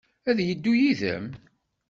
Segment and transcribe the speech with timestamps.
[0.29, 1.25] Ad yeddu yid-m?